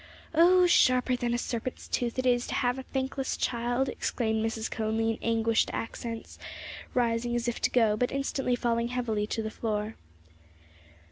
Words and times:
"'Oh, 0.33 0.65
sharper 0.65 1.15
than 1.15 1.31
a 1.31 1.37
serpent's 1.37 1.87
tooth 1.87 2.17
it 2.17 2.25
is 2.25 2.47
to 2.47 2.55
have 2.55 2.79
a 2.79 2.81
thankless 2.81 3.37
child!'" 3.37 3.87
exclaimed 3.87 4.43
Mrs. 4.43 4.71
Conly 4.71 5.11
in 5.11 5.19
anguished 5.21 5.69
accents, 5.73 6.39
rising 6.95 7.35
as 7.35 7.47
if 7.47 7.61
to 7.61 7.69
go, 7.69 7.95
but 7.95 8.11
instantly 8.11 8.55
falling 8.55 8.87
heavily 8.87 9.27
to 9.27 9.43
the 9.43 9.51
floor. 9.51 9.95